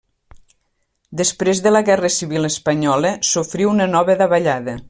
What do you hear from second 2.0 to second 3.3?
Civil espanyola